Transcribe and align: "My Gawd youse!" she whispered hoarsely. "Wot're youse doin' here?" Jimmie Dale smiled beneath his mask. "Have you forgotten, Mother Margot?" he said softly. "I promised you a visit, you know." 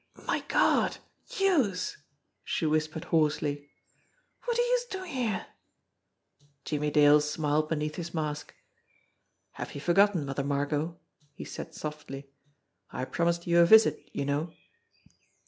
"My 0.25 0.39
Gawd 0.47 0.97
youse!" 1.37 1.95
she 2.43 2.65
whispered 2.65 3.03
hoarsely. 3.03 3.69
"Wot're 4.47 4.57
youse 4.59 4.85
doin' 4.85 5.05
here?" 5.05 5.45
Jimmie 6.65 6.89
Dale 6.89 7.21
smiled 7.21 7.69
beneath 7.69 7.97
his 7.97 8.11
mask. 8.11 8.51
"Have 9.51 9.75
you 9.75 9.81
forgotten, 9.81 10.25
Mother 10.25 10.43
Margot?" 10.43 10.97
he 11.35 11.45
said 11.45 11.75
softly. 11.75 12.31
"I 12.89 13.05
promised 13.05 13.45
you 13.45 13.59
a 13.59 13.65
visit, 13.67 14.09
you 14.11 14.25
know." 14.25 14.51